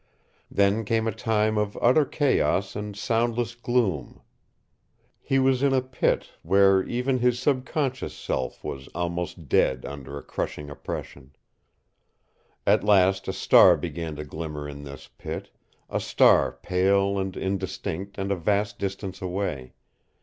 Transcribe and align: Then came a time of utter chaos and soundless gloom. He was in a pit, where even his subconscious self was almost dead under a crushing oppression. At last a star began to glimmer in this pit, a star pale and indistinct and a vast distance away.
Then 0.49 0.83
came 0.83 1.07
a 1.07 1.11
time 1.11 1.59
of 1.59 1.77
utter 1.79 2.05
chaos 2.05 2.75
and 2.75 2.97
soundless 2.97 3.53
gloom. 3.53 4.21
He 5.21 5.37
was 5.37 5.61
in 5.61 5.73
a 5.75 5.81
pit, 5.83 6.31
where 6.41 6.81
even 6.81 7.19
his 7.19 7.37
subconscious 7.39 8.15
self 8.15 8.63
was 8.63 8.87
almost 8.95 9.47
dead 9.47 9.85
under 9.85 10.17
a 10.17 10.23
crushing 10.23 10.71
oppression. 10.71 11.35
At 12.65 12.83
last 12.83 13.27
a 13.27 13.33
star 13.33 13.77
began 13.77 14.15
to 14.15 14.25
glimmer 14.25 14.67
in 14.67 14.85
this 14.85 15.07
pit, 15.19 15.51
a 15.87 15.99
star 15.99 16.51
pale 16.51 17.19
and 17.19 17.37
indistinct 17.37 18.17
and 18.17 18.31
a 18.31 18.35
vast 18.35 18.79
distance 18.79 19.21
away. 19.21 19.75